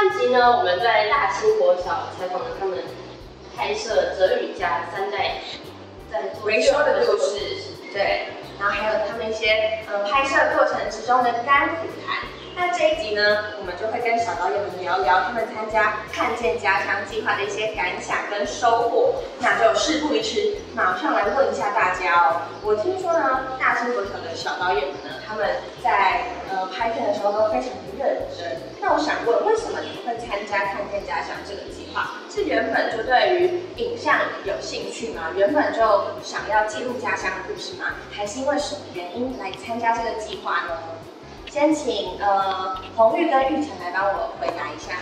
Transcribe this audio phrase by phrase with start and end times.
[0.00, 2.78] 上集呢，我们在大清国小采访了他们
[3.54, 5.42] 拍摄哲宇家三代
[6.10, 7.38] 在做回收的故事，
[7.92, 12.16] 对，然后还有他们一些呃拍摄过程之中的甘苦谈。
[12.56, 19.16] 那这一集呢，我们就会跟小导演们聊聊他们参加“看见家乡”计划的一些感想跟收获。
[19.38, 22.40] 那就事不宜迟，马上来问一下大家哦。
[22.62, 25.46] 我听说呢，大清国小的小导演们呢，他们
[25.84, 26.24] 在
[26.66, 28.58] 拍片的时候都非常的认真。
[28.80, 32.10] 那我想问，为什么你会参加“看见家乡”这个计划？
[32.30, 35.30] 是原本就对于影像有兴趣吗？
[35.34, 35.80] 原本就
[36.22, 37.86] 想要记录家乡的故事吗？
[38.10, 40.78] 还是因为什么原因来参加这个计划呢？
[41.48, 44.94] 先请呃红玉跟玉成来帮我回答一下。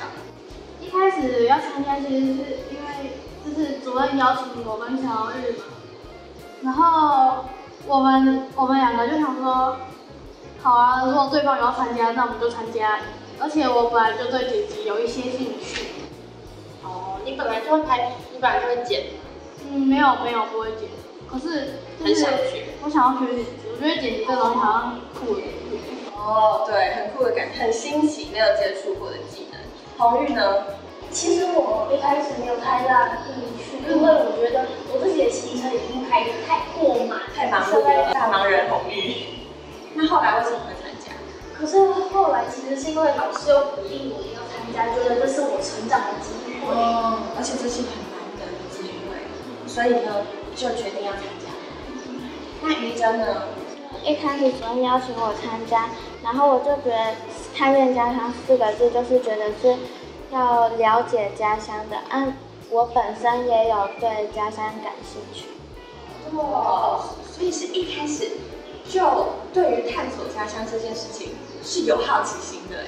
[0.80, 2.40] 一开始要参加，其实是
[2.70, 3.12] 因为
[3.44, 5.64] 就是主任邀请我跟小玉嘛，
[6.62, 7.44] 然后
[7.86, 9.76] 我们我们两个就想说，
[10.60, 12.98] 好啊，如果对方有要参加，那我们就参加。
[13.40, 15.86] 而且我本来就对剪辑有一些兴趣。
[16.82, 19.04] 哦，你本来就会拍，你本来就会剪。
[19.70, 20.88] 嗯，没有没有不会剪，
[21.30, 22.74] 可是很想学。
[22.82, 25.42] 我想要学剪辑，我觉得剪辑这东西好像很酷的。
[26.16, 29.60] 哦，对，很酷的感觉，很新奇，没有接触过的技能。
[29.98, 30.42] 红玉呢？
[31.10, 39.37] 其实我一开始没有太大的兴趣，因为我觉得我自己的行程已经排得太过满，太忙碌了，大忙人红玉。
[39.94, 41.12] 那后来为什么会参加？
[41.58, 46.74] 可是后来其实是因为老师又鼓励我要参加，觉得这是我成长的机会。
[46.74, 49.16] 哦，而且这是很难得的机会，
[49.66, 51.50] 所以呢就决定要参加。
[52.62, 53.42] 那于真呢？
[54.04, 55.90] 一开始主任邀请我参加，
[56.22, 57.14] 然后我就觉得
[57.56, 59.76] “看见家乡”四个字就是觉得是
[60.30, 61.96] 要了解家乡的。
[62.10, 62.34] 嗯，
[62.70, 65.46] 我本身也有对家乡感兴趣。
[66.36, 67.00] 哦，
[67.32, 68.30] 所以是一开始
[68.88, 72.78] 就对于探索家乡这件事情是有好奇心的。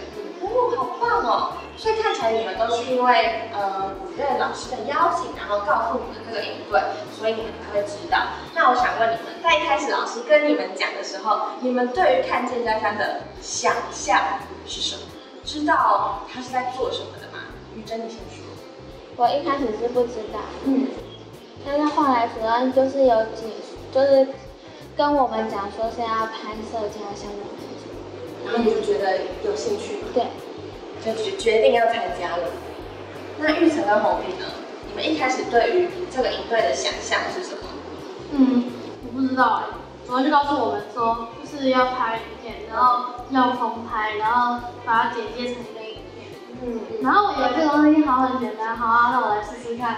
[0.43, 1.53] 哦，好棒哦！
[1.77, 6.81] 所以看起来你们都是因为呃主任老师的邀请，然后告诉你们这个营队，
[7.17, 8.19] 所以你们才会知道。
[8.55, 14.19] 那我想问你们，在一开始老师跟你们讲的时候，你们对于看见家乡的想象
[14.67, 15.03] 是什么？
[15.45, 17.45] 知道他是在做什么的吗？
[17.77, 18.45] 于真，你先说。
[19.17, 20.89] 我一开始是不知道，嗯，
[21.67, 23.53] 但是后来主任就是有几，
[23.93, 24.27] 就是
[25.01, 27.49] 跟我们讲说是要拍摄家乡的。
[28.45, 30.09] 然后你就觉得有兴趣吗？
[30.13, 30.27] 对，
[31.03, 32.51] 就决决定要参加了。
[33.39, 34.45] 那玉成跟红平呢？
[34.87, 37.63] 你们一开始对于这个营队的想象是什么？
[38.33, 38.65] 嗯，
[39.07, 39.65] 我不知道哎，
[40.07, 46.29] 主要就告诉我们说，就是要拍影片，然后要空拍，然后把它剪接成一个影片。
[46.61, 49.97] 嗯，然后我觉得这个东西好很简单，好啊，那我来试试看。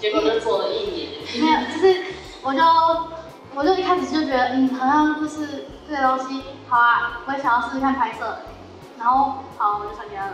[0.00, 1.08] 结果就做了一年。
[1.40, 2.02] 没有，就是
[2.42, 2.60] 我就
[3.56, 6.42] 我就一开始就觉得，嗯，好像就是这个东西。
[6.68, 8.36] 好啊，我也想要试试看拍摄，
[8.98, 10.32] 然后好，我就参加了。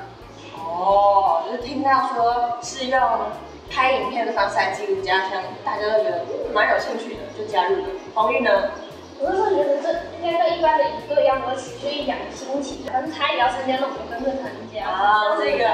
[0.57, 3.01] 哦，就是听到说是用
[3.71, 7.83] 拍影片的方式来记录家乡，大家都觉得蛮有兴趣的，就加入了。
[8.15, 8.51] 黄玉呢？
[9.21, 14.89] 我那时候觉得这应该跟一般的营队一样，我持续一两个星期，反正他也要参加，那我就跟着参加。
[14.89, 15.69] 啊，这个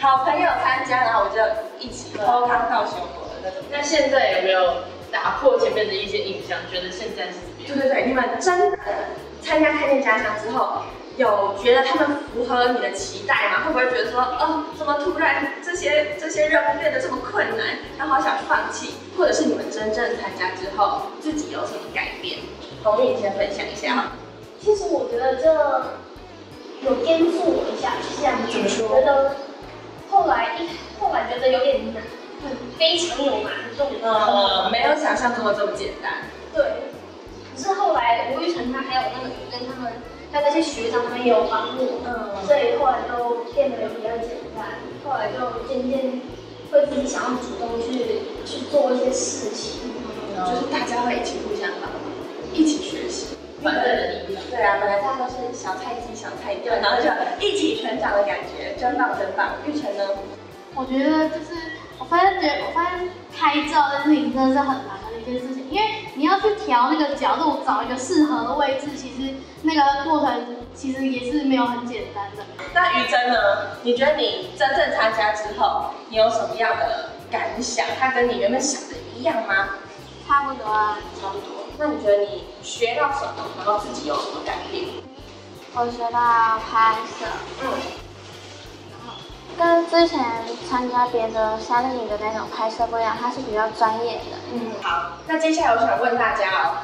[0.00, 1.40] 好朋友参加，然后我就
[1.78, 3.58] 一起偷汤到熊火的那种。
[3.72, 4.60] 那现在有没有
[5.14, 6.58] 打破前面的一些印象？
[6.68, 7.78] 觉得现在是怎么样？
[7.78, 8.78] 对对对，你们真的。
[9.40, 10.84] 参加看见家乡之后，
[11.18, 13.64] 有觉得他们符合你的期待吗？
[13.66, 18.94] 会不会觉得说，哦，怎么突然这些这些任务变得这么困难，然后好想放弃？
[19.18, 22.38] 或者是你们真正参加之后，自己有什么改变？
[22.82, 24.12] 红玉先分享一下。
[24.58, 25.52] 其实我觉得这
[26.80, 28.50] 有颠覆我一下，是这样子。
[28.66, 29.36] 觉得
[30.10, 32.02] 后来一后来觉得有点难，
[32.78, 33.84] 非常有难度。
[34.02, 36.12] 呃，没有想象中的这么简单。
[36.52, 36.64] 对。
[37.54, 39.92] 可是后来吴玉成他还有那个跟他们，
[40.32, 44.66] 他那些学长他们也有帮我，嗯，所以后来就变得比较简单。
[45.04, 46.20] 后来就渐渐
[46.72, 49.94] 会自己想要主动去去做一些事情，
[50.34, 52.00] 就是大家会一起互相帮忙，
[52.52, 54.42] 一起学习，团队的力量。
[54.50, 57.08] 对啊，本来大家都是小菜鸡、小菜鸟，然后就
[57.38, 59.52] 一起成长的感觉，真棒真棒。
[59.64, 60.08] 玉成呢？
[60.74, 61.54] 我觉得就是
[61.98, 65.04] 我发现觉，我发现拍照这事情真的是很难的。
[65.20, 72.44] 一件事情，因为你要去调那个角度，找一个适合的位置，其实那个过程其实也是没有很简单的。
[72.74, 73.38] 那于真呢？
[73.84, 77.86] 你觉得你真正参加之后，你有什么样的感想？
[77.98, 79.70] 它跟你原本想的一样吗？
[80.28, 81.64] 差不多啊，差不多。
[81.78, 83.46] 那你觉得你学到什么？
[83.56, 84.84] 然后自己有什么改变？
[85.74, 87.24] 我学到拍摄，
[87.62, 87.68] 嗯，
[89.56, 90.20] 跟之前
[90.68, 94.36] 参加别的山里的那种拍摄不一样，它是比较专业的。
[94.52, 95.18] 嗯，好。
[95.26, 96.76] 那接下来我想问大家哦，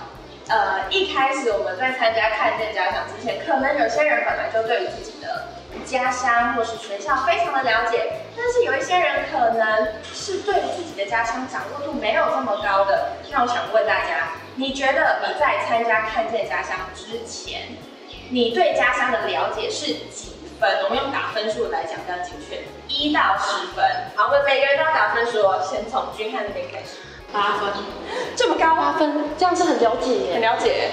[0.49, 5.47] 呃，一开始我们在参加看见家乡之前，可能有些人本来就对于自己的
[5.85, 13.17] 家乡或是学校非常的了解，但是有一些人可能是对自己的家乡掌握度没有这么高的。
[13.31, 17.77] 那我想问大家，你觉得你在参加看见家乡之前，
[18.31, 20.85] 你对家乡的了解是几分？
[20.85, 23.83] 我们用打分数来讲比较精确，一到十分。
[24.15, 25.59] 好，我们每个人都要打分数哦。
[25.67, 26.97] 先从君汉那边开始。
[27.33, 27.73] 八分，
[28.37, 28.77] 这么高？
[28.77, 30.35] 八分，这样是很了解耶。
[30.35, 30.91] 很了解。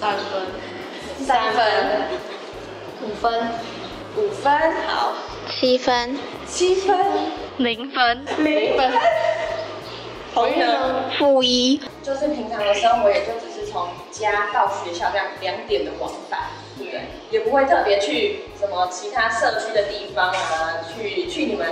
[0.00, 1.64] 三分，三分，
[3.02, 3.50] 五分，
[4.16, 5.12] 五分，好，
[5.50, 6.96] 七分，七分，
[7.58, 8.92] 零分，零分。
[10.32, 11.10] 同意呢？
[11.18, 16.40] 负一，就是平常的生活，也就只是从家到学校这样两点的往返？
[17.32, 21.66] 也不会特别去什么其他社区的地方啊，去去你们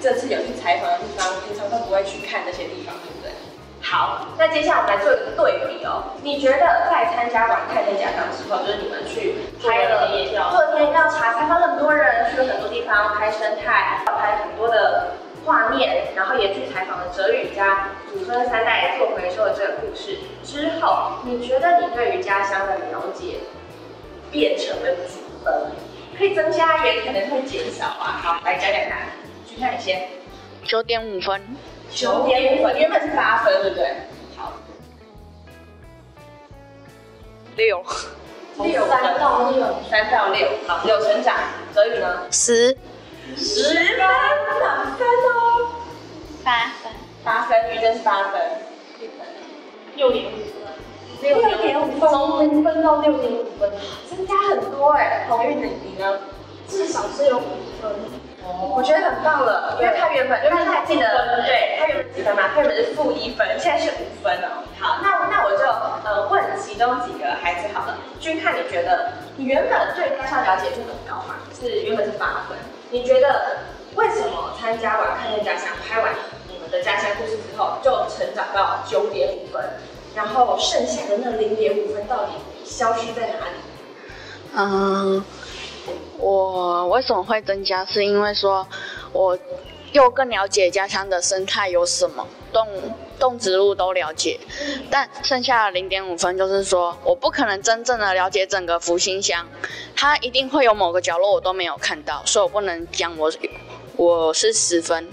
[0.00, 3.30] 这次有去采访的地方，平常都不会去看那些地方，对不对？
[3.82, 6.16] 好，那接下来我们来做一个对比哦。
[6.22, 15.12] 你觉得在参加完看见家乡之后，就是你们去拍了田野调做田野调查，采访很多人，去了很多地方拍生态，拍很多的
[15.44, 23.40] 画面，然后也去采访了哲宇家祖孙三代做回收的这个故事之后，你觉得你对于家乡的了解
[24.32, 25.54] 变成了几分？
[26.18, 28.20] 可以增加，也可能会减少啊。
[28.22, 29.06] 好，来讲讲看，
[29.46, 30.08] 去看你先。
[30.64, 31.40] 九点五分，
[31.90, 33.94] 九点五分，原本是八分，对不对？
[34.36, 34.52] 好，
[37.56, 37.84] 六，
[38.58, 41.36] 六三到六，三到六，好，有成长。
[41.74, 42.26] 所以呢？
[42.30, 42.76] 十，
[43.36, 45.70] 十分，满分哦。
[46.44, 46.92] 八分，
[47.24, 48.40] 八分，于真是八分。
[49.96, 50.61] 六点五分，
[51.22, 53.70] 六点五分，从零分到六点五分，
[54.10, 55.26] 增加很多哎。
[55.28, 56.18] 红玉你你呢？
[56.68, 57.42] 至少是有五
[57.80, 57.90] 分。
[58.74, 61.06] 我觉得很棒了，因为他原本，因为他记得，
[61.46, 62.42] 对他原本几分嘛？
[62.52, 64.66] 他原本是负一分，现在是五分哦。
[64.80, 65.62] 好，那那我就
[66.04, 67.96] 呃问其中几个孩子好了。
[68.18, 71.36] 君看你觉得你原本对家乡了解就很高嘛？
[71.54, 72.58] 是原本是八分，
[72.90, 73.58] 你觉得
[73.94, 76.12] 为什么参加完看见家乡，拍完
[76.48, 79.62] 你们的家乡故事之后，就成长到九点五分，
[80.14, 82.32] 然后剩下的那零点五分到底
[82.64, 83.54] 消失在哪里？
[84.54, 85.24] 嗯，
[86.18, 87.84] 我为什么会增加？
[87.84, 88.66] 是因为说
[89.12, 89.38] 我
[89.92, 92.66] 又更了解家乡的生态有什么，动
[93.18, 94.38] 动植物都了解，
[94.90, 99.46] 但剩下的零点五分就是说，我不可能真正的了解整个福星乡，
[99.96, 103.32] 它一定会有某个角落我都没有看到，所以我不能讲我
[103.96, 105.08] 我是十分。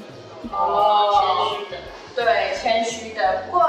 [0.52, 1.56] 哦，
[2.20, 3.44] 对，谦虚的。
[3.46, 3.62] 不过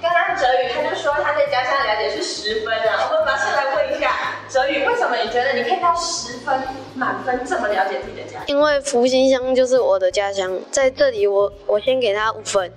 [0.00, 4.12] 刚刚哲宇他就说他对家乡了解是十分啊，我们马上来问一下
[4.48, 6.62] 哲宇，为什么你觉得你可以到十分
[6.94, 8.44] 满分这么了解自己的家乡？
[8.46, 12.72] 因为福兴乡就是我的家乡，在这里我我先给他五分，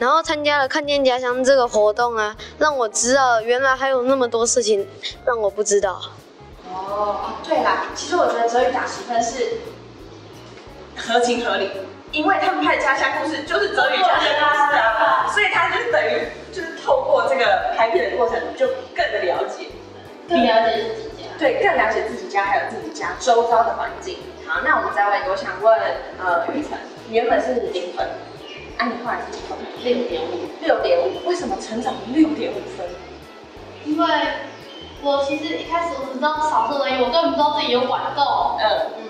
[0.00, 4.88] 然后参加了看见家乡这个活动啊，让我知道原来还有那么多事情
[5.24, 6.00] 让我不知道。
[6.68, 9.58] 哦，对啦，其实我觉得哲宇打十分是
[10.96, 11.70] 合情合理，
[12.16, 19.66] 因为他们拍的家乡故事就是哲宇家乡故事啊，所以他就等于就是透过这个拍片的过程，就更了解，
[20.26, 21.28] 更了解自己家。
[21.38, 24.16] 对，更了解自己家还有自己家周遭的环境。
[24.46, 25.78] 好，那我们再问一个，我想问，
[26.18, 28.08] 呃，雨辰，你原本是零分，
[28.78, 29.58] 啊，你后来是几分？
[29.84, 32.88] 六点五，六点五，为什么成长六点五分？
[33.84, 34.06] 因为
[35.02, 38.56] 我其实一开始我只知道少数而已，我根本不知道自己有管够。
[38.58, 39.04] 嗯，嗯，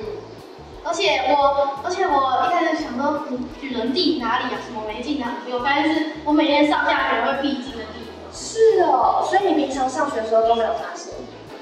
[0.85, 2.36] 而且我，而且我
[2.97, 4.59] 想说，嗯，举人地哪里啊？
[4.67, 5.37] 什么没进啊？
[5.45, 8.33] 结果发现是我每天上下学会必经的地方。
[8.33, 11.13] 是哦，所以你平常上学的时候都没有发现？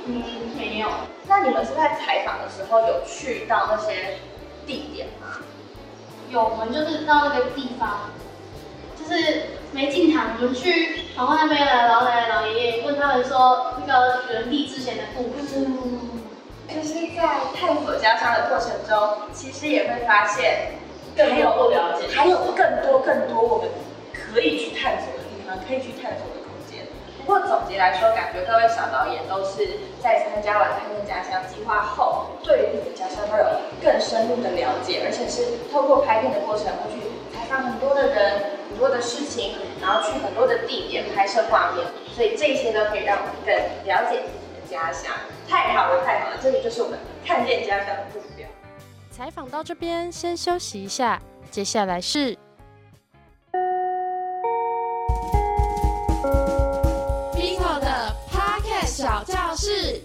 [0.07, 0.23] 嗯，
[0.57, 0.89] 没有。
[1.27, 4.19] 那你们是在采访的时候有去到那些
[4.67, 5.39] 地点吗？
[6.31, 8.11] 有，我们就是到那个地方，
[8.99, 15.67] 就是没进堂，我们去访问那边的老奶奶、老爷爷，问他们说那个举人地之前的故事。
[16.67, 17.23] 就是在
[17.55, 20.73] 探索家乡的过程中，其实也会发现
[21.17, 23.69] 更有不了解还有更多更多我们
[24.13, 26.85] 可以去探索的地方，可以去探索的空间。
[27.19, 33.47] 不过总结来说，感觉各位小导演都是在参加完看见家乡计划后，对于自己家乡都有
[33.83, 37.01] 更深入的了解，而且是透过拍片的过程会去
[37.33, 43.55] 采访很多的人，很多的事情，然后去很多的地点拍摄画面，所以这些都可以让我们更
[43.87, 45.13] 了解自己的家乡。
[45.49, 48.44] 太好了，太好了，这里就是我们看见家乡的目标。
[49.17, 52.37] 采访到这边，先休息一下，接下来是
[57.33, 60.01] Bito 的 Pocket 小教室。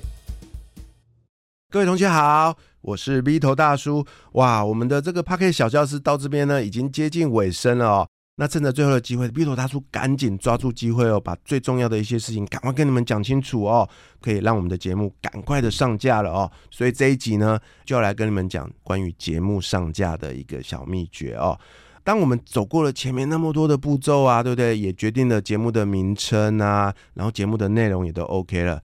[1.71, 4.05] 各位同学好，我是 V 头大叔。
[4.33, 8.07] 哇，我们的这个 p a r k e t 小教室到这边呢，已经接近尾声了哦。
[8.41, 13.88] 那趁着最后的机会，V 头大叔赶紧抓住机会哦，把最重要的一些事情赶快跟你们讲清楚哦，
[14.22, 16.50] 可以让我们的节目赶快的上架了哦。
[16.72, 21.60] 所以这一集呢，就要来跟你们讲关于节目上架的一个小秘诀哦。
[22.01, 24.79] 当我们走过了前面那么多的步骤啊，对不对？
[24.79, 28.81] 也决定了节目的名称啊，然后节目的内容也都 OK 了。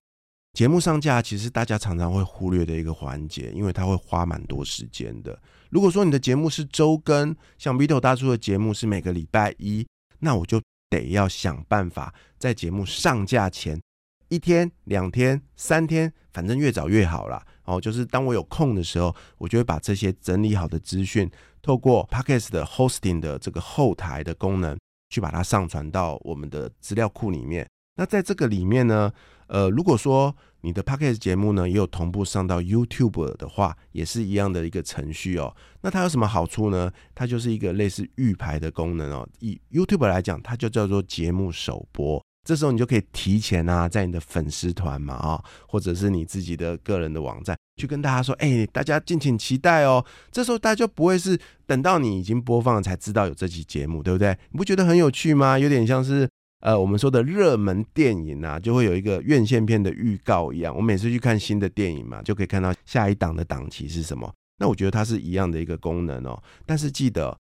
[0.52, 5.40] 节目上架其实大家常常会忽略的一个环节，因为它会花蛮多时间的。
[5.70, 9.86] 如果说你的节目是周更，像 Vito 大叔的节目是每个礼拜一，
[10.20, 13.82] 那我就得要想办法在节目上架前
[14.30, 17.46] 一天、两天、三天，反正越早越好啦。
[17.66, 21.30] 哦，就是当我有空的时候，我就会把这些整理好的资讯，
[21.62, 24.78] 透过 Podcast 的 Hosting 的这个后台的功能，
[25.10, 27.68] 去把它上传到我们的资料库里面。
[27.98, 29.12] 那在这个里面呢，
[29.48, 35.56] 呃，如果说你的 podcast 节目呢也有同步上到 YouTube 的话，也是一样的一个程序哦。
[35.82, 36.92] 那它有什么好处呢？
[37.14, 39.30] 它就是一个类似预排的功能哦。
[39.42, 42.20] 以 YouTube 来讲，它就叫做节目首播。
[42.44, 50.04] 这时候你就可以提前啊，在你的粉丝团嘛啊，或者是你自己的个人的网站，去跟大家说，哎，大家敬请期待哦。
[50.32, 54.36] 这时候大家就不会是等到你已经播放了才知道有这期节目，对不对？
[54.50, 55.60] 你不觉得很有趣吗？
[55.60, 56.28] 有点像是。
[56.62, 60.76] 呃，我们说的热门电影啊，就会有一个院线片的预告一样。
[60.76, 64.34] 我每次去看新的电影嘛，就可以看到下一档的档期是什么。
[64.58, 66.42] 那我觉得它是一样的一个功能哦。
[66.66, 67.38] 但是记得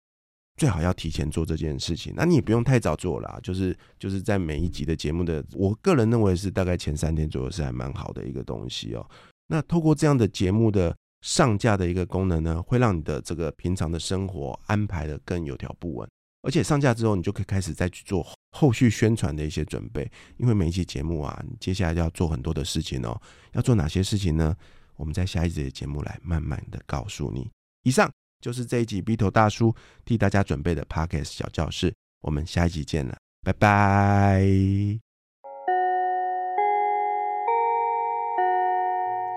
[0.57, 2.13] 最好要提前做这件事情。
[2.15, 9.09] 那你也不用太早做啦，就是就是在每一集的节目的，我个人认为是大概前三天左右是还蛮好的一个东西哦。
[9.47, 16.07] 那透过这样的节目的上架的一个功能呢，会让你的这个平常的生活安排的更有条不紊。
[16.45, 20.09] 而且上架之后，你就可以开始再去做后续宣传的一些准备。
[20.37, 23.19] 因为每一期节目啊，接下来要做很多的事情哦。
[23.53, 24.55] 要做哪些事情呢？
[24.95, 27.49] 我们在下一集的节目来慢慢的告诉你。
[27.81, 28.09] 以上
[28.39, 29.75] 就是这一集 B 头大叔
[30.05, 31.93] 替大家准备的 Podcast 小教室。
[32.21, 34.45] 我们下一集见了，拜拜。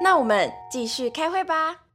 [0.01, 1.88] 那我们继续开会吧。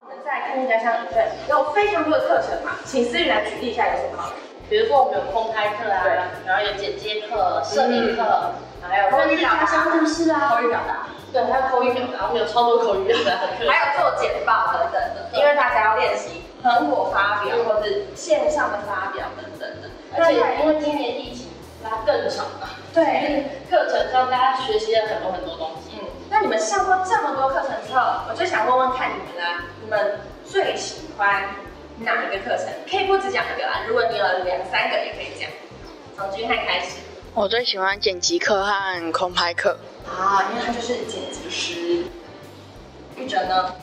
[0.00, 4.32] 我们在看见家乡一份有非常多的课程嘛，请思雨来举例一下有什么？
[4.70, 21.48] 比如说我们有空拍课啊，然后有剪接课、摄影课，还有口语家乡故事啊，口语表达，对，还有口语表达，我们有超多口语表达的课， 还有做简报等等的，因为大家要练习成果发表或者线上的发表等等的，而且因为今年疫情
[21.82, 25.98] 拉更长了，对，课程让大家学习了很多很多东西。
[26.28, 31.44] 嗯，那你们上过这么多课程之后，我就想问问看你们啦，你们最喜欢？
[32.00, 33.80] 哪一个课程可以不只讲一个啊？
[33.88, 35.50] 如果你有两三个也可以讲。
[36.16, 36.98] 从君汉开始，
[37.34, 39.76] 我最喜欢剪辑课和空拍课
[40.08, 42.04] 啊，因为他就是剪辑师。
[43.16, 43.74] 玉哲呢？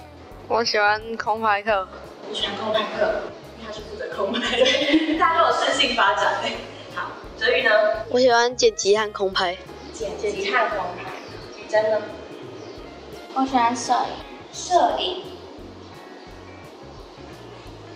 [0.48, 1.86] 我喜欢空拍课。
[2.30, 3.22] 我喜欢空拍课，
[3.60, 5.20] 因为他是负责空拍的。
[5.20, 6.36] 大家都有顺性发展
[6.96, 7.70] 好，哲宇呢？
[8.12, 9.58] 我喜欢剪辑和空拍。
[9.92, 11.12] 剪辑和空拍。
[11.58, 12.02] 玉珍呢？
[13.38, 14.54] 我喜欢摄影。
[14.54, 15.24] 摄影。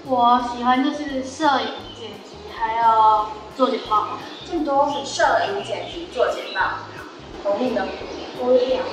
[0.05, 1.67] 我喜欢就是摄影、
[1.97, 4.17] 剪辑，还有做简报。
[4.45, 6.79] 这么多是摄影、剪辑、做简报。
[7.41, 7.87] 红丽呢？
[8.37, 8.83] 口语表达。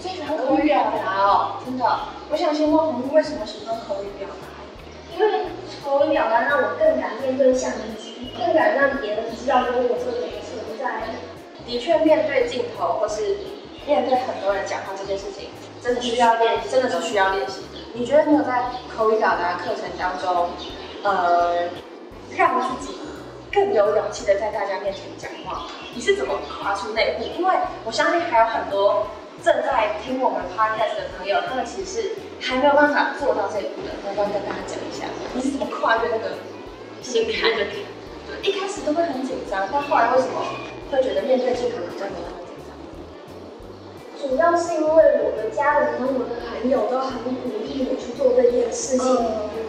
[0.00, 1.84] 最喜欢口语表达哦，真的。
[2.30, 5.18] 我想先问红，为什么喜欢口语表达？
[5.18, 5.46] 因为
[5.84, 11.02] 口语表达让我更敢面对相机，更敢让别人知道说我这个人存在。
[11.66, 13.38] 的确，面对镜头或是
[13.86, 15.50] 面对很多人讲话这件事情，
[15.82, 17.62] 真的需要练，真的是需要练习。
[17.92, 20.50] 你觉得你有在口语表达课程当中，
[21.02, 21.68] 呃，
[22.36, 22.98] 让自己
[23.52, 25.66] 更有勇气的在大家面前讲话？
[25.94, 27.24] 你是怎么跨出那一步？
[27.40, 29.06] 因为我相信还有很多
[29.42, 33.90] 正在听我们 podcast 的朋友，他们其实是还没有办法做到这一步的。
[34.04, 36.36] 能不能跟大家讲一下，你是怎么跨越那个
[37.02, 37.64] 心坎的？
[38.28, 40.44] 对，一开始都会很紧张，但后来为什么
[40.92, 42.39] 会觉得面对镜头比较没那么？
[44.20, 49.16] 主要是因为我的家人跟我的朋友都很鼓励我去做这件事情，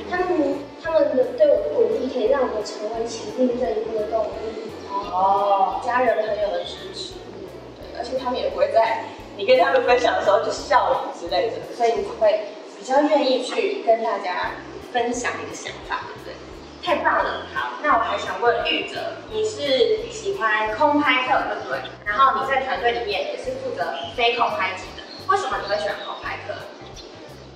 [0.10, 4.70] 他们他们的对我的鼓励可以让我成为前进这一步的动力。
[4.91, 7.13] 哦，家人朋友的支持，
[7.79, 9.05] 对，而且他们也不会在
[9.38, 12.41] 你跟他们分享的时候就笑你之类的，所以你会
[12.77, 14.51] 比较愿意去跟大家
[14.91, 16.08] 分享你的想法？
[16.84, 18.98] 太棒了，好，那我还想问问玉哲，
[19.32, 21.80] 你是喜欢空拍课对不对？
[22.06, 26.54] 然后你在团队里面也是负责非空拍机的，为什么你会喜欢空拍课？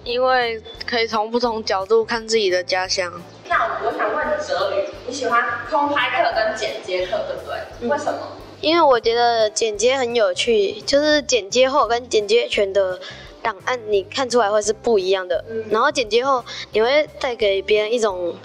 [0.03, 3.11] 因为可以从不同角度看自己的家乡。
[3.47, 7.89] 那我想问哲宇，你喜欢空拍课跟剪接课对不对？
[7.89, 8.19] 为什么？
[8.61, 12.99] 因为我觉得剪接很有趣，就是剪接后跟剪接前的
[13.41, 15.43] 档案，你看出来会是不一样的。
[15.69, 18.35] 然后剪接后，你会带给别人一种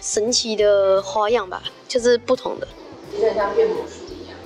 [0.00, 2.68] 神奇的花样吧，就是不同的。
[3.34, 4.36] 像变魔术一样。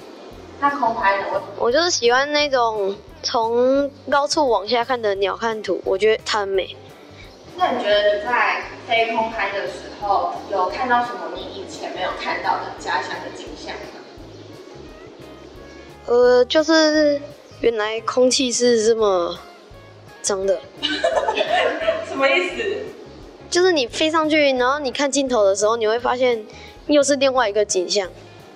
[0.60, 1.24] 那空拍的？
[1.32, 6.76] 我我就是喜欢那种从高处往下看的鸟瞰图，我觉得它很美。
[7.56, 13.80] 那你觉得你在飞空拍的时候，有看到什么你以前没有看到的家乡的景象吗？
[16.06, 17.20] 呃，就是
[17.60, 19.38] 原来空气是这么
[20.22, 20.60] 脏的。
[22.08, 22.64] 什么意思？
[23.50, 26.46] 就是你飞上去，然后你看镜头的时候，你会发现
[26.86, 28.06] 又是另外一个景象。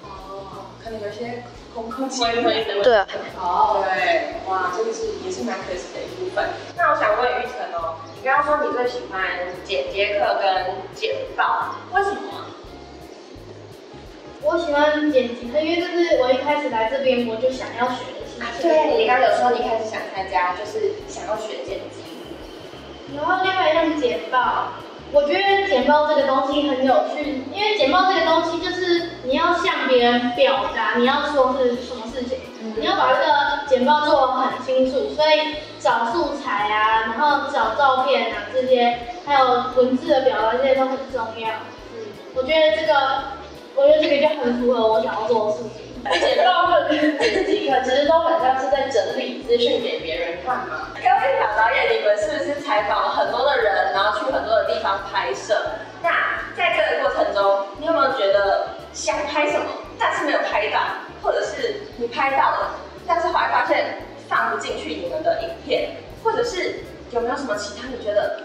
[0.02, 1.42] 哦，可能有些
[1.74, 2.80] 空空气灰的。
[2.84, 3.06] 对啊。
[3.36, 6.48] 哦，对，哇，这个是也是蛮可惜的一部分。
[6.76, 9.20] 那我想问玉成哦，你刚刚说你最喜欢
[9.64, 12.46] 剪接课跟剪报，为什么？
[14.42, 18.62] 我喜欢剪辑课，因为这是我一开始来这边我就想要学的事情。
[18.62, 22.03] 对，你刚刚有说你开始想参加，就是想要学剪辑。
[23.16, 24.72] 然后另外一项简报，
[25.12, 32.38] 我觉得简报这个东西很有趣，因为简报这个东西就是你要向别人表达你要说是什么事情，
[32.76, 41.48] 你要把这个简报做很清楚，所以找素材啊，然后找照片啊这些，还有文字的表达这些都很重要。
[41.94, 42.94] 嗯，我觉得这个，
[43.76, 45.83] 我觉得这个就很符合我想要做的事情。
[46.12, 50.88] 简报课跟剪辑课其实都很像是在整理资讯给别人看嘛。
[50.94, 55.58] 各位小导演，你们是不是采访了很多的人，然后去很多的地方拍摄？
[56.02, 56.10] 那
[56.56, 59.66] 在这个过程中，你有没有觉得想拍什么，
[59.98, 60.80] 但是没有拍到，
[61.22, 62.74] 或者是你拍到了，
[63.06, 66.80] 但是后来发现放不进去你们的影片，或者是
[67.12, 68.40] 有没有什么其他你觉得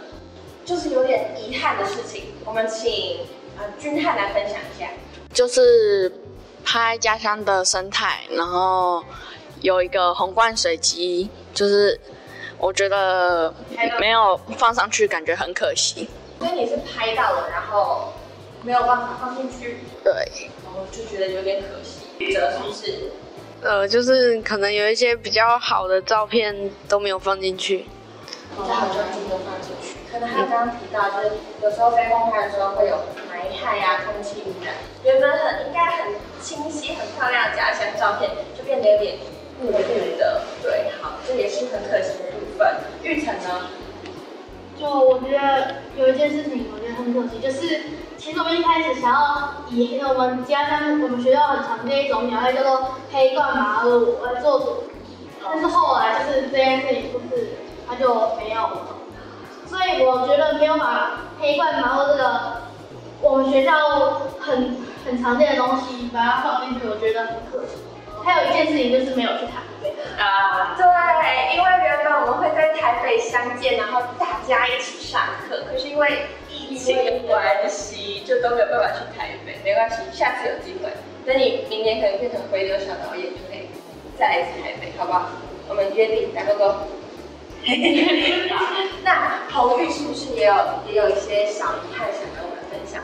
[0.63, 2.33] 就是有点遗憾的事情？
[2.45, 3.19] 我们请
[3.57, 4.87] 呃君汉来分享一下。
[5.31, 6.11] 就是
[6.63, 9.03] 拍家乡的生态，然后
[9.61, 11.99] 有一个红罐水机，就是
[12.57, 13.53] 我觉得
[13.99, 16.09] 没有放上去，感觉很可惜。
[16.39, 18.13] 所以你是拍到了，然后
[18.63, 20.13] 没有办法放进去，对，
[20.63, 22.33] 然后就觉得有点可惜。
[22.33, 23.11] 哲是不是？
[23.61, 27.85] 呃，就是可能有一些比较好的照片都没有放进去。
[28.55, 29.95] 比较好专注的放进去。
[30.11, 32.97] 可能还有刚刚提到，就是有时候飞空拍的时候会有
[33.39, 34.73] 霾害呀、空气污染，
[35.05, 39.15] 原本很应该很清晰、很漂亮的家乡照片，就变得有点
[39.61, 40.41] 雾雾的。
[40.61, 42.75] 对，好，这也是很可惜的部分。
[43.01, 43.67] 玉成呢？
[44.77, 47.81] 就我觉得有一件事情，我觉得很可惜，就是
[48.17, 54.65] 其实我们一开始想要以我们家乡我们学校很常见一种鸟类叫做黑冠麻鹭来做主
[55.05, 58.87] 题，但是后来就是这件事情就是它就没有了，
[59.65, 62.68] 所以我觉得没有把黑冠麻鹭这个
[63.21, 63.71] 我们学校
[64.39, 67.75] 很很常见的东西把它放进去，我觉得很可惜。
[68.23, 69.93] 还有一件事情就是没有去台北。
[70.17, 79.59] 啊，对，因为原本我们会在台北相见，然后大家一起上课，可是因为疫情的关系，就都没有办法去台北。
[79.63, 80.91] 没关系，下次有机会，
[81.25, 83.67] 等你明年可能变成回流小导演，就可以
[84.17, 85.29] 再来一次台北，好不好？
[85.67, 86.75] 我们约定打勾勾。
[89.03, 90.53] 那侯玉是不是也有
[90.87, 93.01] 也有一些小遗憾想跟我们分享？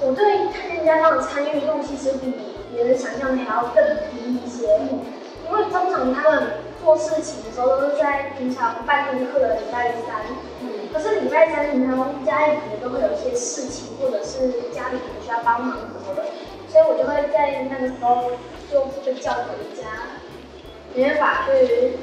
[0.00, 2.34] 我对看见家长的参与度其实比
[2.74, 4.68] 别人想象的还要更低一些，
[5.46, 10.26] 因为通常他们做事情的时候都是在平常办公课的礼拜三，
[10.60, 16.24] 嗯，可是礼拜三平常家里可能都会有一些事情，或者是家里可能需要帮忙什么的，
[16.68, 18.32] 所以我就会在那个时候
[18.70, 20.20] 就被叫回家，
[20.94, 21.96] 没办法去，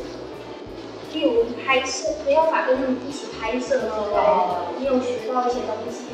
[1.14, 6.08] 例如拍摄，没办法跟他们一起拍摄之类的，没有学到一些东西。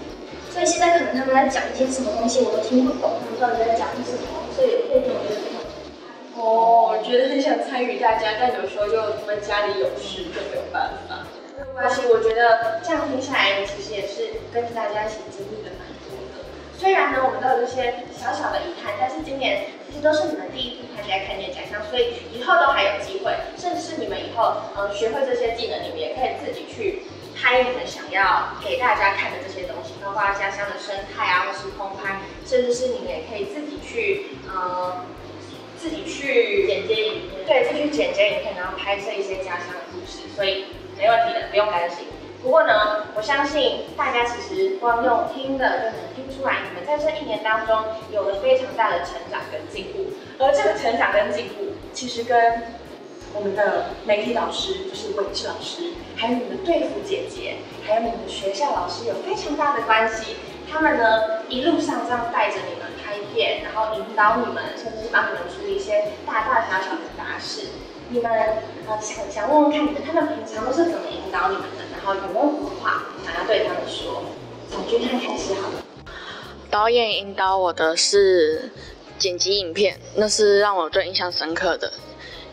[0.49, 5.62] 所以现在可能他们在讲一些什么东西，我都听不懂，他们到底在讲什么，所以会觉得非常
[6.38, 11.25] 哦，我觉得很想参与大家，但有时候又因为家里有事就没有办法。
[11.57, 16.45] 没有关系，我觉得这样听下来，其实也是跟着大家一起经历的蛮多的。
[16.77, 27.04] 虽然呢，我们都有这些小小的遗憾，但是今年其实都是你们第一次参加看见家乡，所以以后都还有机会，甚至是你们以后嗯学会这些技能，你们也可以自己去
[27.36, 35.06] 拍你们想要给大家看的这些东西，包括家乡的生态啊，或是空拍，甚至是你们也可以自己去呃。
[35.80, 40.65] 自己去剪接影片，对，自己去剪接影片，然后拍摄一些家乡的故事，所以
[40.97, 42.00] 没问题的，不用担心。
[42.43, 50.13] 不过呢，我相信大家其实光用听的就能听出来，你们在这一年当中有了非常大的成长跟进步。
[50.39, 52.62] 而这个成长跟进步，其实跟
[53.34, 60.38] 我们的媒体老师，就是伟志老师，还有你们队服姐姐，还有你们的学校老师有非常大的关系。
[60.71, 67.67] 他们呢一路上这样带着你们拍片，然后引导你们，甚至是帮你们处理一些大大小小的杂事。
[68.10, 68.32] 你们
[68.88, 71.84] 呃想想问问看，你们他们平常都是怎么引导你们的？
[71.91, 74.24] 然后有没有什么话想要对他们说？
[74.72, 75.84] 从君汉开始好了。
[76.70, 78.72] 导演引导我的是
[79.17, 81.91] 剪辑影片，那是让我最印象深刻的。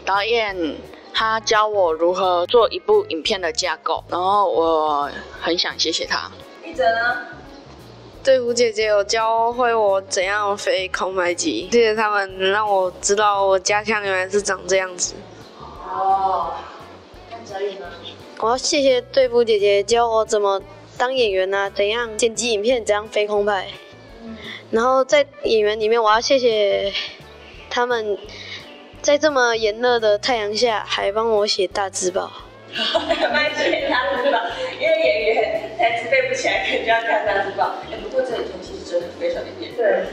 [0.05, 0.77] 导演
[1.13, 6.31] 他教我如何做一部影片的架构，然后我很想谢谢他。
[6.65, 7.17] 一哲呢？
[8.25, 15.15] 队服姐姐有教会我怎样飞空拍机，谢谢他们让我知道我家乡原来是长这样子。
[15.95, 16.55] 哦，
[17.31, 17.87] 那哲宇呢？
[18.41, 20.61] 我要谢谢队服姐姐教我怎么
[20.99, 23.69] 当演员啊，怎样剪辑影片，怎样飞空拍。
[24.71, 26.93] 然后在演员里面，我要谢谢
[27.71, 28.19] 他们，
[29.01, 32.33] 在这么炎热的太阳下，还帮我写大字报。
[33.33, 34.41] 蛮谢谢大字报，
[34.81, 37.77] 因为演员台词背不起来，肯定要看大字报。
[37.93, 39.73] 哎，不过这里天气是真的非常的炎。
[39.77, 40.07] 对。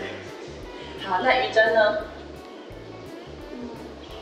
[1.03, 2.05] 好，那于真呢？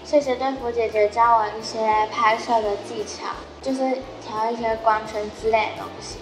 [0.10, 1.78] 谢谢队服姐姐教我一些
[2.12, 3.28] 拍摄的技巧，
[3.62, 6.18] 就是调一些光圈之类的东西。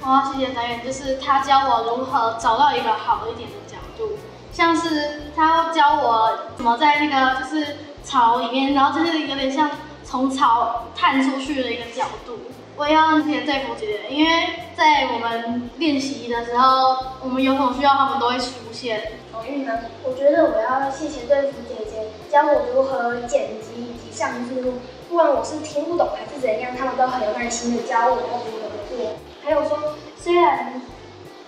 [0.00, 4.16] 我要谢谢导演，就是他教我如何找到一个好一点的角度，
[4.50, 9.70] 像是他教我怎么在那个就是草里面，然后就是有点像
[10.02, 12.38] 从草探出去的一个角度。
[12.76, 19.12] 我要谢谢队服姐姐，因为在我们练习的时候，我们有什么需要，他们都会出现。
[19.30, 19.72] 红玉呢？
[20.02, 21.93] 我觉得我要谢谢队服姐姐，
[22.34, 24.72] 教我如何剪辑以及上字幕，
[25.08, 29.12] 不管我是听不懂还是怎样，他们都很有耐心的教我要如何做。
[29.44, 30.82] 还有说，虽然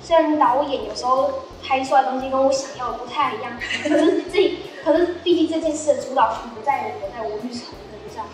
[0.01, 3.51] 虽然导演有时候拍出来东西跟我想要的不太一样，
[3.83, 8.25] 可是自己，可是毕竟这件事的主导权不在我，在吴玉成身上。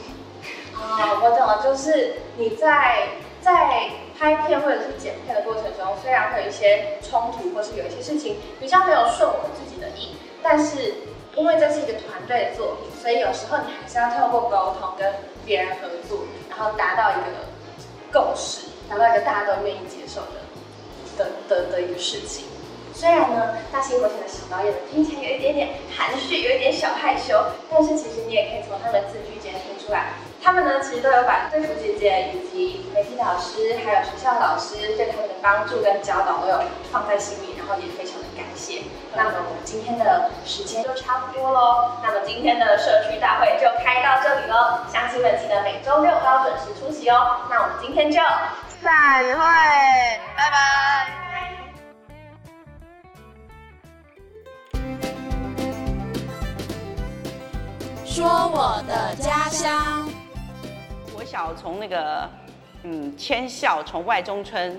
[0.74, 3.08] 啊，我懂了，就是你在
[3.40, 3.88] 在
[4.18, 10.92] 拍片或者是剪片的过程中，虽然会有一些冲突，或是有一些事情比较没有顺我自己的意，但是
[11.42, 15.12] 因为这是一个团队的作品，所以有时候你还是要透过沟通跟
[15.44, 17.50] 别人合作，然后达到一个
[18.12, 20.38] 共识，达到一个大家都愿意接受的
[21.18, 22.46] 的的的一个事情。
[22.94, 27.34] 虽然呢，大兴国前的小导演们听起来有一点点含蓄，有一点小害羞，
[27.68, 30.14] 但是其实你也可以从他们字句间听出来。
[30.40, 38.82] 他们呢，其实都有把队服姐姐以及媒体老师，还有学校老师对他们的帮助跟教导都有放在心里，然后也非常感谢。
[39.14, 47.42] 那么我们今天的时间就差不多喽，那么今天的社区大会就开到这里喽，乡亲们记得每周六都要准时出席哦。
[47.50, 48.18] 那我们今天就
[48.80, 49.36] 散会，
[50.36, 51.06] 拜拜。
[58.04, 60.08] 说我的家乡。
[61.14, 62.28] 我小从那个
[62.82, 64.78] 嗯迁校从外中村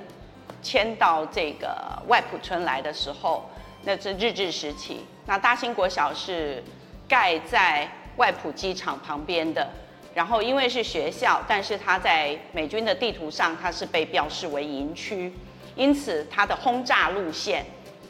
[0.62, 3.50] 迁到这个外埔村来的时候，
[3.84, 5.06] 那是日治时期。
[5.26, 6.64] 那大兴国小是
[7.08, 7.88] 盖在
[8.18, 9.68] 外埔机场旁边的，
[10.14, 15.34] 然后因为是学校，但是它在美军的地图上它是被标示为营区，
[15.76, 17.66] 因此它的轰炸路线，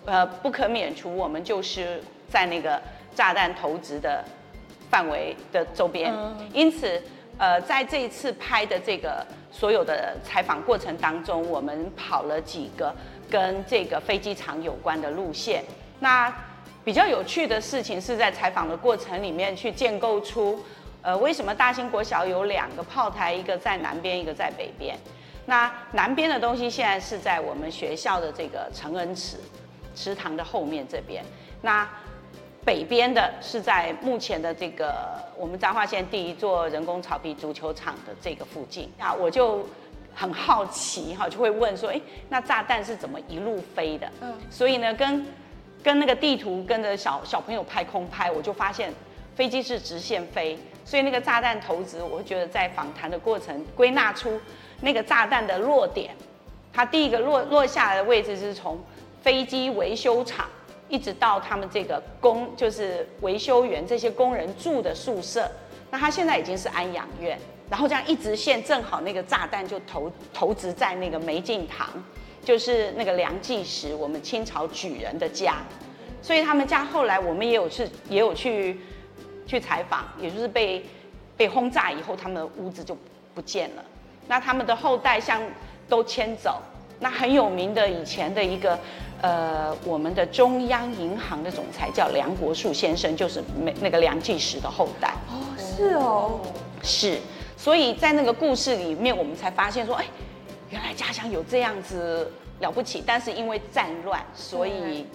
[0.05, 2.81] 呃不可免除，我们就是在那个
[3.15, 4.23] 炸弹投掷的。
[4.89, 6.13] 范围的周边，
[6.53, 7.01] 因此，
[7.39, 12.93] 呃，在这一次拍的这个所有的采访过程当中，我们跑了几个
[13.33, 15.63] 跟这个飞机场有关的路线。
[15.99, 16.31] 那
[16.83, 20.63] 比较有趣的事情是在采访的过程里面去建构出，
[21.01, 24.95] 呃，为什么大兴国小有两个炮台，一个在南边，一个在北边？
[25.47, 29.37] 那南边的东西现在是在我们学校的这个承恩池
[29.95, 31.25] 池塘的后面这边。
[31.63, 31.89] 那
[32.63, 34.93] 北边的是在目前的这个
[35.35, 39.67] 我们彰化县第一座人工草皮足球场的这个附近啊，我就
[40.13, 41.99] 很好奇哈，就会问说，哎，
[42.29, 44.09] 那炸弹是怎么一路飞的？
[44.21, 45.25] 嗯，所以呢，跟
[45.83, 48.93] 跟那个地图跟着小小朋友拍空拍，我就发现
[49.35, 54.39] 飞机是直线飞，所以那个炸弹投掷，我会觉得在访谈的过程归纳出
[54.81, 56.15] 那个炸弹的落点，
[56.71, 58.79] 它第一个落落下来的位置是从
[59.21, 60.47] 飞机维修厂。
[60.89, 65.49] 一直到他们这个工，就是维修员这些工人住的宿舍，
[65.93, 67.37] 那他现在已经是安养院，
[67.69, 71.87] 然后这样一直线正好那个炸弹就投投掷在那个梅敬堂，
[72.43, 75.57] 就是那个梁继时我们清朝举人的家，
[76.19, 78.79] 所以他们家后来我们也有去也有去
[79.45, 80.83] 去采访，也就是被
[81.37, 82.97] 被轰炸以后，他们的屋子就
[83.35, 83.85] 不见了。
[84.27, 85.39] 那他们的后代像
[85.87, 86.59] 都迁走，
[86.99, 88.79] 那很有名的以前的一个。
[89.23, 95.13] 呃，我们的中央银行的总裁叫梁国树先生，就是那那个梁纪石的后代。
[95.29, 96.41] 哦，是哦，
[96.83, 97.17] 是。
[97.55, 100.05] 所以在那个故事里面，我们才发现说，哎，
[100.69, 103.01] 原来家乡有这样子了不起。
[103.07, 105.07] 但是因为战乱，所以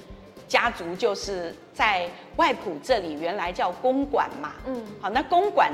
[0.49, 4.53] 家族就是在外埔这里，原来叫公馆嘛。
[4.65, 5.71] 嗯，好，那公馆。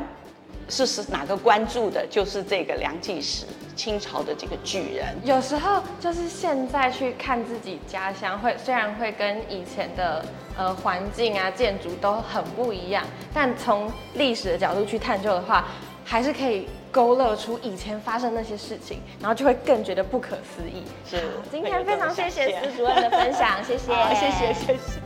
[0.69, 2.07] 是是哪个关注的？
[2.09, 3.45] 就是这个梁纪石，
[3.77, 5.15] 清朝的这个巨人。
[5.23, 10.25] 有时候就是现在去看自己家乡，会虽然会跟以前的
[10.57, 15.67] 呃环境啊、建筑都很不一样，但从历史的角度去探究的话，
[16.05, 20.85] 还是可以勾勒出以前发生那些事情，然后就会更觉得不可思议。
[21.09, 25.01] 是，今天非常谢谢司主任的分享，谢谢， 谢谢，谢谢。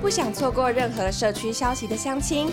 [0.00, 2.52] 不想错过任何社区消息的乡亲。